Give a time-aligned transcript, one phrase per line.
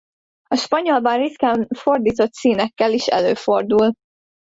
[0.47, 3.93] A spanyolban ritkán fordított színekkel is előfordul.